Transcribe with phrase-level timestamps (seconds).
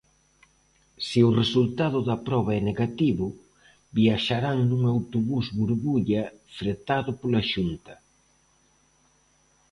[1.07, 3.27] Se o resultado da proba é negativo,
[3.97, 6.23] viaxarán nun autobús burbulla
[6.57, 7.93] fretado pola Xunta.